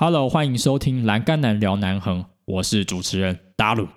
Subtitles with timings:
[0.00, 3.88] Hello，欢迎收听《栏杆男聊南横》，我是主持人达鲁。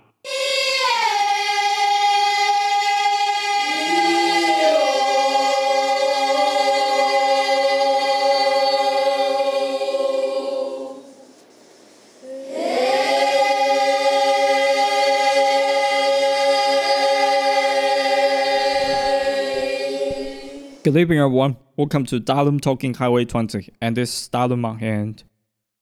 [20.84, 21.58] Good evening, everyone.
[21.76, 25.31] Welcome to Dalum Talking Highway 20, and this is Dalum on hand.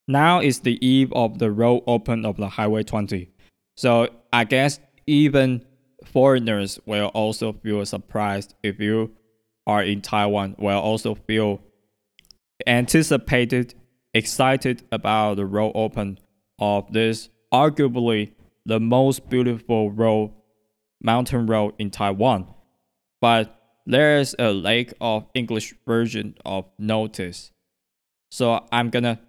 [0.10, 3.29] Now is the eve of the road open of the Highway 20,
[3.78, 5.64] so I guess even
[6.04, 9.11] foreigners will also feel surprised if you
[9.68, 10.56] are in Taiwan.
[10.57, 11.61] Will also feel
[12.66, 13.75] anticipated,
[14.16, 16.18] excited about the road open
[16.57, 18.32] of this arguably
[18.66, 20.32] the most beautiful road,
[21.00, 22.47] mountain road in Taiwan,
[23.21, 27.52] but there's a lack of English version of notice.
[28.32, 29.19] So I'm gonna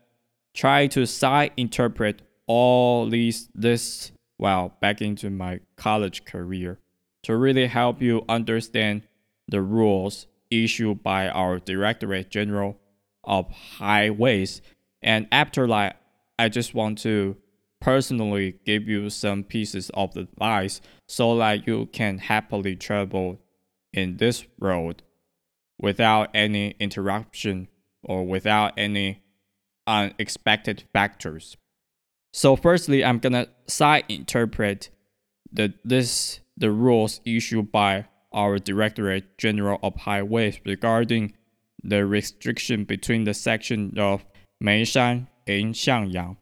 [0.55, 6.79] try to side interpret all these this while back into my college career
[7.23, 9.03] to really help you understand
[9.49, 12.79] the rules issued by our Directorate General
[13.25, 14.63] of Highways.
[15.03, 16.01] And after that,
[16.39, 17.37] I just want to
[17.81, 23.39] personally give you some pieces of advice so that you can happily travel
[23.93, 25.03] in this road
[25.79, 27.69] without any interruption
[28.03, 29.23] or without any
[29.87, 31.57] unexpected factors.
[32.33, 34.91] So firstly, I'm gonna side interpret
[35.53, 41.35] the this the rules issued by our Directorate General of Highways regarding
[41.83, 44.25] the restriction between the section of
[44.63, 46.37] Meishan and Xiangyang.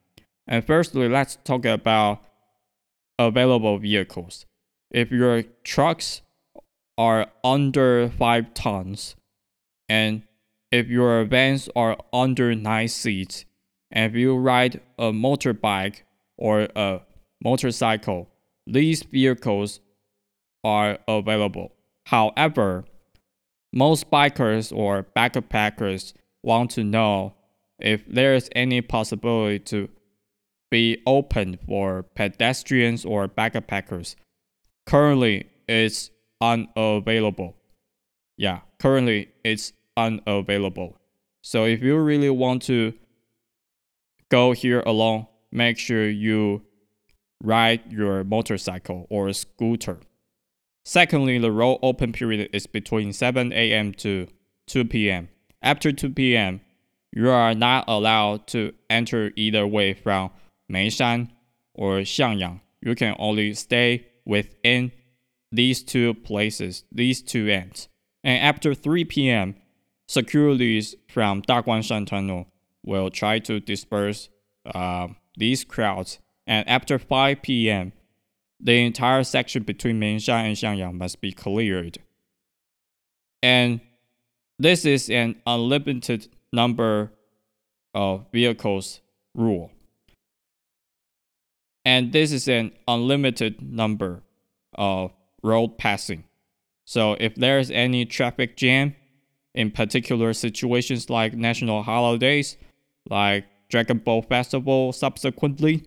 [0.46, 2.22] And firstly, let's talk about
[3.18, 4.44] available vehicles.
[4.90, 6.22] If your trucks
[6.98, 9.14] are under 5 tons,
[9.88, 10.22] and
[10.70, 13.44] if your vans are under 9 seats,
[13.90, 16.02] and if you ride a motorbike
[16.36, 17.00] or a
[17.42, 18.28] motorcycle,
[18.66, 19.80] these vehicles
[20.62, 21.72] are available.
[22.06, 22.84] However,
[23.72, 26.12] most bikers or backpackers
[26.42, 27.34] want to know
[27.78, 29.88] if there's any possibility to
[30.70, 34.16] be open for pedestrians or backpackers.
[34.86, 37.56] Currently, it's unavailable.
[38.36, 40.96] Yeah, currently it's unavailable.
[41.42, 42.94] So if you really want to
[44.30, 46.62] go here alone, make sure you
[47.42, 49.98] ride your motorcycle or scooter.
[50.84, 53.92] Secondly, the road open period is between 7 a.m.
[53.94, 54.28] to
[54.68, 55.28] 2 p.m.
[55.62, 56.60] After 2 p.m.,
[57.12, 60.30] you are not allowed to enter either way from
[60.70, 61.30] Meishan
[61.74, 62.60] or Xiangyang.
[62.80, 64.92] You can only stay within
[65.50, 67.88] these two places, these two ends.
[68.22, 69.56] And after 3 p.m.,
[70.08, 72.46] securities from Daguanshan Tunnel
[72.84, 74.28] will try to disperse
[74.74, 76.18] uh, these crowds.
[76.46, 77.92] And after 5 p.m.,
[78.60, 81.98] the entire section between Meishan and Xiangyang must be cleared.
[83.42, 83.80] And
[84.58, 87.12] this is an unlimited number
[87.94, 89.00] of vehicles
[89.34, 89.70] rule.
[91.84, 94.22] And this is an unlimited number
[94.74, 96.24] of road passing.
[96.84, 98.96] So if there's any traffic jam
[99.54, 102.56] in particular situations like national holidays,
[103.08, 105.84] like Dragon Boat Festival subsequently,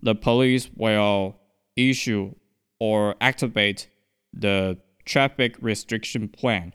[0.00, 1.36] the police will
[1.76, 2.34] issue
[2.80, 3.88] or activate
[4.32, 6.74] the traffic restriction plan.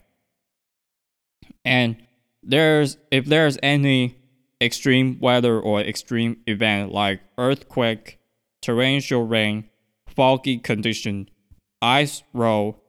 [1.64, 1.96] And
[2.42, 4.16] there's if there's any
[4.60, 8.18] extreme weather or extreme event like earthquake,
[8.62, 9.68] torrential rain,
[10.06, 11.28] foggy condition,
[11.80, 12.82] ice roll,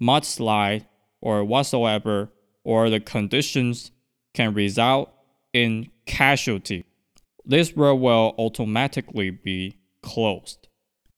[0.00, 0.86] mudslide,
[1.20, 2.30] or whatsoever,
[2.64, 3.90] or the conditions
[4.34, 5.10] can result
[5.52, 6.84] in casualty.
[7.44, 10.68] This road will automatically be closed.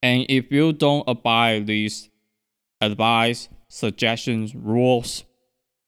[0.02, 2.08] And if you don't abide these
[2.80, 5.24] advice, suggestions, rules,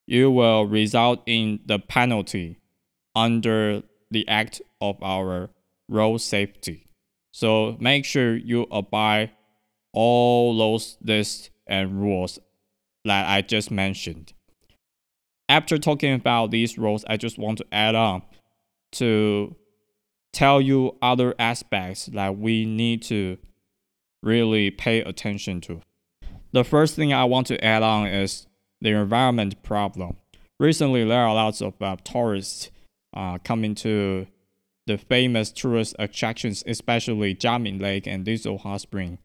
[0.06, 2.58] you will result in the penalty
[3.14, 5.50] under the act of our
[5.88, 6.86] road safety.
[7.32, 9.32] So make sure you abide
[9.92, 12.38] all those lists and rules
[13.04, 14.32] that I just mentioned.
[15.48, 18.22] After talking about these rules, I just want to add on
[18.92, 19.54] to
[20.32, 23.38] tell you other aspects that we need to
[24.22, 25.80] really pay attention to.
[26.52, 28.46] The first thing I want to add on is
[28.80, 30.16] the environment problem.
[30.58, 32.70] Recently, there are lots of uh, tourists
[33.14, 34.26] uh, coming to
[34.86, 39.18] the famous tourist attractions, especially Jiaming Lake and Diesel Hot Spring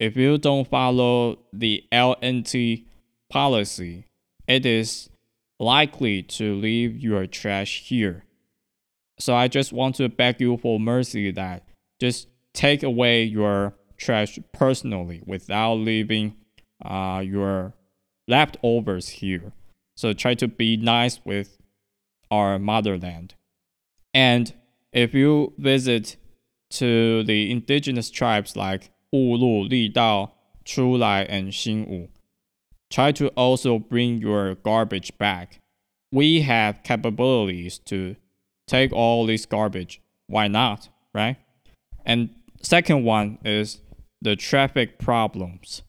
[0.00, 2.86] if you don't follow the LNT
[3.28, 4.06] policy,
[4.48, 5.10] it is
[5.60, 8.24] likely to leave your trash here.
[9.18, 11.68] So I just want to beg you for mercy that
[12.00, 16.34] just take away your trash personally without leaving
[16.82, 17.74] uh, your
[18.26, 19.52] leftovers here.
[19.96, 21.60] So try to be nice with
[22.30, 23.34] our motherland.
[24.14, 24.52] And
[24.92, 26.16] if you visit
[26.70, 30.30] to the indigenous tribes like Wulu, Li Dao,
[30.64, 32.08] Chulai, and Xingwu,
[32.90, 35.60] try to also bring your garbage back.
[36.12, 38.16] We have capabilities to
[38.66, 40.00] take all this garbage.
[40.26, 41.36] Why not, right?
[42.04, 42.30] And
[42.62, 43.80] second one is
[44.20, 45.82] the traffic problems.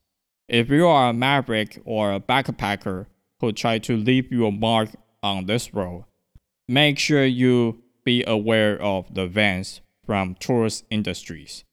[0.48, 3.07] If you are a maverick or a backpacker
[3.39, 4.89] who try to leave your mark
[5.24, 6.06] on this road,
[6.68, 11.63] make sure you be aware of the vans from tourist industries.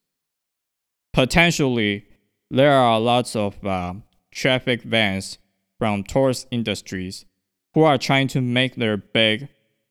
[1.12, 2.06] Potentially,
[2.50, 3.94] there are lots of uh,
[4.38, 5.38] traffic vans
[5.78, 7.26] from tourist industries
[7.74, 9.48] who are trying to make their big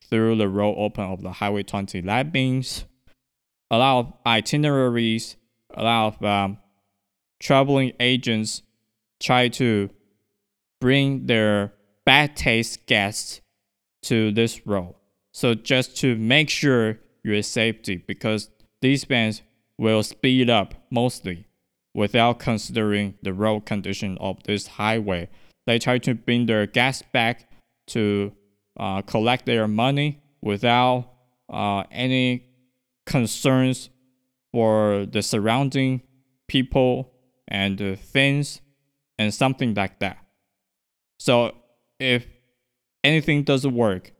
[0.08, 2.00] through the road open of the Highway 20.
[2.00, 2.84] That means
[3.70, 5.36] a lot of itineraries,
[5.74, 6.58] a lot of um,
[7.38, 8.62] traveling agents
[9.20, 9.90] try to
[10.80, 11.74] bring their
[12.06, 13.42] bad taste guests
[14.02, 14.94] to this road.
[15.32, 18.48] So just to make sure your safety, because
[18.80, 19.42] these bands
[19.76, 21.47] will speed up mostly
[21.98, 25.28] without considering the road condition of this highway.
[25.66, 27.50] They try to bring their gas back
[27.88, 28.30] to
[28.78, 31.10] uh, collect their money without
[31.52, 32.44] uh, any
[33.04, 33.90] concerns
[34.52, 36.02] for the surrounding
[36.46, 37.10] people
[37.48, 38.60] and uh, things
[39.18, 40.18] and something like that.
[41.18, 41.56] So
[41.98, 42.26] if
[43.02, 44.12] anything doesn't work,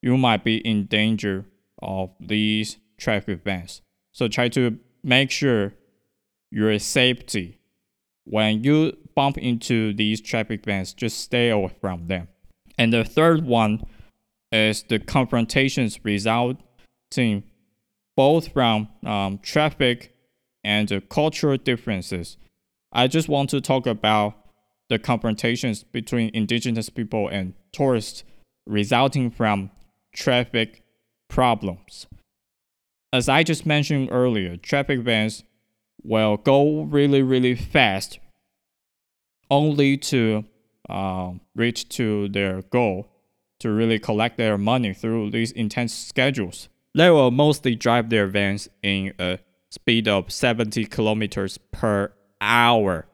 [0.00, 1.44] you might be in danger
[1.82, 3.82] of these traffic events.
[4.12, 5.74] So try to make sure
[6.50, 7.60] your safety
[8.26, 12.28] when you bump into these traffic events, just stay away from them.
[12.76, 13.86] And the third one
[14.52, 17.44] is the confrontations resulting
[18.16, 20.14] both from um, traffic
[20.64, 22.36] and uh, cultural differences.
[22.92, 24.34] I just want to talk about
[24.88, 28.24] the confrontations between indigenous people and tourists
[28.66, 29.70] resulting from
[30.14, 30.82] traffic
[31.28, 32.06] problems.
[33.12, 35.44] As I just mentioned earlier, traffic vans
[36.06, 38.18] will go really, really fast
[39.50, 40.44] only to
[40.88, 43.08] uh, reach to their goal
[43.58, 46.68] to really collect their money through these intense schedules.
[46.94, 49.38] They will mostly drive their vans in a
[49.70, 53.06] speed of 70 kilometers per hour.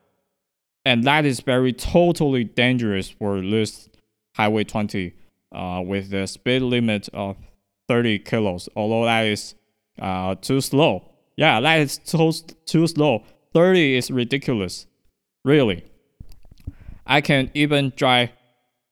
[0.84, 3.88] And that is very totally dangerous for this
[4.34, 5.14] Highway 20
[5.52, 7.36] uh, with the speed limit of
[7.88, 9.54] 30 kilos, although that is
[10.00, 11.11] uh, too slow.
[11.42, 12.30] Yeah, that is too,
[12.66, 13.24] too slow.
[13.52, 14.86] 30 is ridiculous.
[15.44, 15.84] Really.
[17.04, 18.30] I can even drive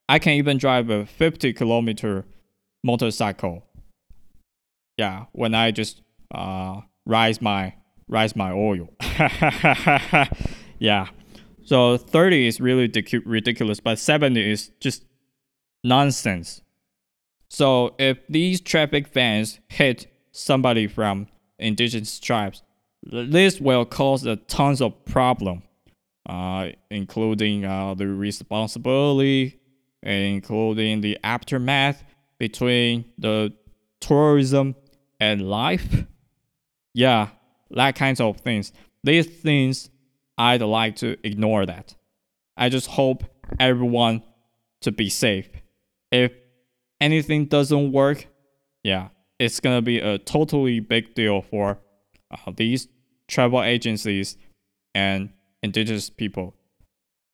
[0.08, 2.24] I can even drive a 50 kilometer
[2.82, 3.62] motorcycle.
[4.96, 6.02] Yeah, when I just
[6.34, 7.74] uh, rise my
[8.08, 8.88] rise my oil.
[10.80, 11.06] yeah.
[11.62, 12.90] So 30 is really
[13.24, 15.04] ridiculous, but 70 is just
[15.84, 16.62] nonsense.
[17.48, 21.28] So if these traffic vans hit somebody from
[21.60, 22.62] indigenous tribes,
[23.02, 25.62] this will cause a tons of problem,
[26.28, 29.60] uh, including uh, the responsibility
[30.02, 32.02] including the aftermath
[32.38, 33.52] between the
[34.00, 34.74] tourism
[35.18, 36.04] and life.
[36.94, 37.28] Yeah,
[37.70, 38.72] that kinds of things.
[39.04, 39.90] These things
[40.38, 41.94] I'd like to ignore that.
[42.56, 43.24] I just hope
[43.58, 44.22] everyone
[44.82, 45.48] to be safe.
[46.10, 46.32] If
[47.00, 48.26] anything doesn't work,
[48.82, 49.08] yeah,
[49.40, 51.78] it's gonna be a totally big deal for
[52.30, 52.88] uh, these
[53.26, 54.36] travel agencies
[54.94, 55.30] and
[55.62, 56.54] indigenous people.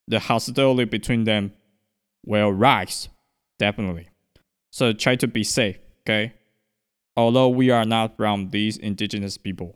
[0.06, 1.52] The hostility between them
[2.24, 3.08] will rise,
[3.58, 4.08] definitely.
[4.70, 6.34] So try to be safe, okay?
[7.16, 9.74] Although we are not from these indigenous people.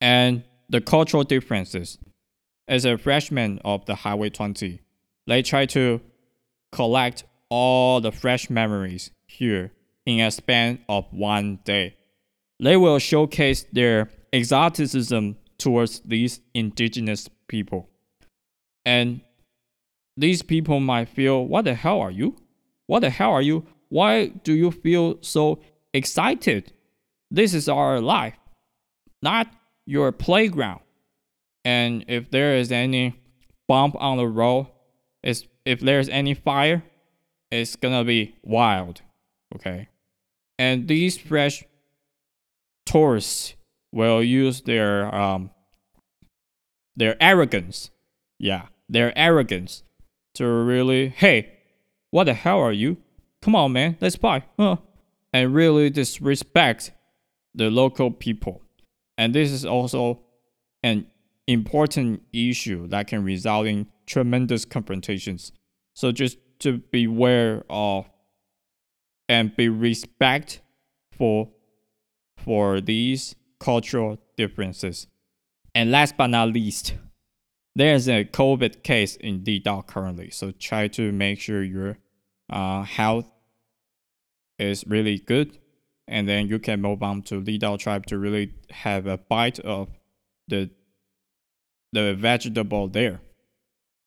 [0.00, 1.98] And the cultural differences.
[2.66, 4.80] As a freshman of the Highway 20,
[5.26, 6.00] they try to
[6.72, 9.72] collect all the fresh memories here
[10.06, 11.96] in a span of one day.
[12.60, 17.88] They will showcase their exoticism towards these indigenous people.
[18.84, 19.20] And
[20.16, 22.36] these people might feel, What the hell are you?
[22.86, 23.64] What the hell are you?
[23.88, 25.60] Why do you feel so
[25.92, 26.72] excited?
[27.30, 28.34] This is our life,
[29.22, 29.48] not
[29.86, 30.80] your playground.
[31.64, 33.14] And if there is any
[33.68, 34.66] bump on the road,
[35.22, 36.82] if there's any fire,
[37.50, 39.02] it's gonna be wild.
[39.54, 39.88] Okay.
[40.62, 41.64] And these fresh
[42.86, 43.54] tourists
[43.90, 45.50] will use their um
[46.94, 47.90] their arrogance.
[48.38, 49.82] Yeah, their arrogance
[50.34, 51.38] to really, hey,
[52.10, 52.96] what the hell are you?
[53.40, 54.44] Come on, man, let's buy.
[54.58, 54.76] Huh?
[55.32, 56.92] and really disrespect
[57.54, 58.62] the local people.
[59.16, 60.20] And this is also
[60.82, 61.06] an
[61.46, 65.52] important issue that can result in tremendous confrontations.
[65.94, 68.08] So just to beware of
[69.28, 70.60] and be respect
[72.36, 75.06] for these cultural differences.
[75.74, 76.94] And last but not least,
[77.74, 80.30] there's a COVID case in Didao currently.
[80.30, 81.98] So try to make sure your
[82.50, 83.30] uh, health
[84.58, 85.58] is really good.
[86.08, 89.88] And then you can move on to Didao tribe to really have a bite of
[90.48, 90.70] the
[91.92, 93.20] the vegetable there.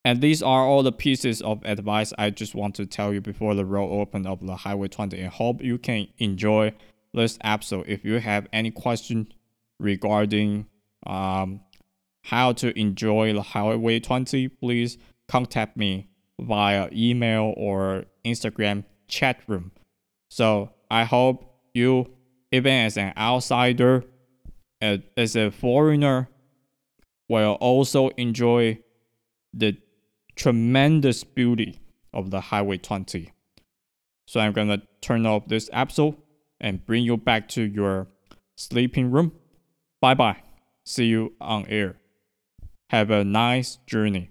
[0.06, 3.56] And these are all the pieces of advice I just want to tell you before
[3.56, 5.20] the road open of the Highway 20.
[5.20, 6.74] And hope you can enjoy
[7.12, 7.86] this episode.
[7.88, 9.26] If you have any question
[9.80, 10.66] regarding
[11.08, 11.58] um,
[12.22, 14.96] how to enjoy the Highway 20, please
[15.26, 16.08] contact me
[16.40, 19.72] via email or Instagram chat room.
[20.30, 22.12] So I hope you,
[22.52, 24.04] even as an outsider,
[24.80, 26.28] as a foreigner,
[27.28, 28.78] will also enjoy
[29.52, 29.76] the
[30.36, 31.80] tremendous beauty
[32.12, 33.32] of the Highway 20.
[34.26, 36.16] So I'm gonna turn off this episode
[36.60, 38.08] and bring you back to your
[38.56, 39.32] sleeping room.
[40.00, 40.42] Bye bye.
[40.84, 41.96] See you on air.
[42.90, 44.30] Have a nice journey.